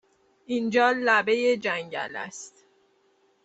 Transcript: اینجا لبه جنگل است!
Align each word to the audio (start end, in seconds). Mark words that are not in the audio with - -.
اینجا 0.45 0.91
لبه 0.91 1.57
جنگل 1.57 2.15
است! 2.15 2.65